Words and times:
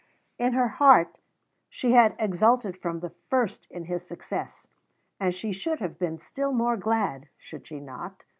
In 0.39 0.53
her 0.53 0.67
heart 0.67 1.19
she 1.69 1.91
had 1.91 2.15
exulted 2.17 2.75
from 2.75 3.01
the 3.01 3.11
first 3.29 3.67
in 3.69 3.85
his 3.85 4.01
success, 4.03 4.65
and 5.19 5.31
she 5.31 5.51
should 5.51 5.79
have 5.79 5.99
been 5.99 6.17
still 6.19 6.53
more 6.53 6.75
glad 6.75 7.27
(should 7.37 7.67
she 7.67 7.79
not?) 7.79 8.23